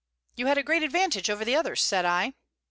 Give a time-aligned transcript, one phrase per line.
[0.35, 2.33] "You had a great advantage over the others," said I.